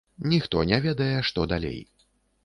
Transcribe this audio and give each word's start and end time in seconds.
Ніхто 0.29 0.61
не 0.69 0.79
ведае, 0.85 1.19
што 1.29 1.45
далей. 1.51 1.77